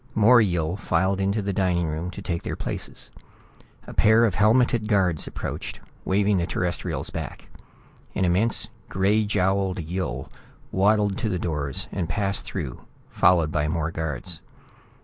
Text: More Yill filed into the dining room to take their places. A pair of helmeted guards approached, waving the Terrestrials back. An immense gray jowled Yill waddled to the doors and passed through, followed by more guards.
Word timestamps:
More 0.15 0.41
Yill 0.41 0.77
filed 0.77 1.21
into 1.21 1.43
the 1.43 1.53
dining 1.53 1.85
room 1.85 2.09
to 2.09 2.23
take 2.23 2.41
their 2.41 2.55
places. 2.55 3.11
A 3.85 3.93
pair 3.93 4.25
of 4.25 4.33
helmeted 4.33 4.87
guards 4.87 5.27
approached, 5.27 5.79
waving 6.05 6.39
the 6.39 6.47
Terrestrials 6.47 7.11
back. 7.11 7.49
An 8.15 8.25
immense 8.25 8.69
gray 8.89 9.25
jowled 9.25 9.77
Yill 9.77 10.31
waddled 10.71 11.19
to 11.19 11.29
the 11.29 11.37
doors 11.37 11.87
and 11.91 12.09
passed 12.09 12.45
through, 12.45 12.83
followed 13.11 13.51
by 13.51 13.67
more 13.67 13.91
guards. 13.91 14.41